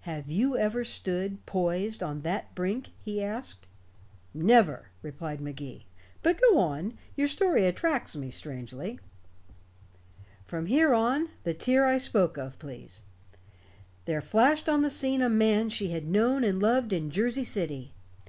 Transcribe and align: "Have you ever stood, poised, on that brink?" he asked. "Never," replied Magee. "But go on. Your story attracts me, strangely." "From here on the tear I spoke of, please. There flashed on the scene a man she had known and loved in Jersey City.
"Have 0.00 0.28
you 0.28 0.56
ever 0.58 0.82
stood, 0.84 1.46
poised, 1.46 2.02
on 2.02 2.22
that 2.22 2.52
brink?" 2.52 2.88
he 2.98 3.22
asked. 3.22 3.68
"Never," 4.34 4.88
replied 5.02 5.40
Magee. 5.40 5.86
"But 6.20 6.40
go 6.40 6.58
on. 6.58 6.94
Your 7.14 7.28
story 7.28 7.64
attracts 7.68 8.16
me, 8.16 8.32
strangely." 8.32 8.98
"From 10.46 10.66
here 10.66 10.92
on 10.92 11.28
the 11.44 11.54
tear 11.54 11.84
I 11.86 11.98
spoke 11.98 12.36
of, 12.36 12.58
please. 12.58 13.04
There 14.04 14.20
flashed 14.20 14.68
on 14.68 14.82
the 14.82 14.90
scene 14.90 15.22
a 15.22 15.28
man 15.28 15.68
she 15.68 15.90
had 15.90 16.08
known 16.08 16.42
and 16.42 16.60
loved 16.60 16.92
in 16.92 17.12
Jersey 17.12 17.44
City. 17.44 17.94